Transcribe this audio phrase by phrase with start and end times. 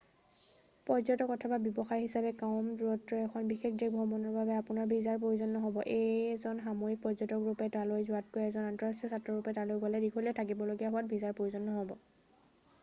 [0.89, 5.77] পৰ্যটক অথবা ব্যৱসায় হিচাপে কম দূৰত্বৰ এখন বিশেষ দেশ ভ্ৰমণৰ বাবে আপোনাৰ ভিছাৰ প্ৰয়োজন নহব
[5.95, 11.13] এজন সাময়িক পৰ্যটক ৰূপে তালৈ যোৱাতকৈ এজন আন্তঃৰাষ্ট্ৰীয় ছাত্ৰ ৰূপে তালৈ গৈ দীঘলীয়াকৈ থাকিবলগীয়া হোৱাত
[11.13, 12.73] ভিছাৰ প্ৰয়োজন নহব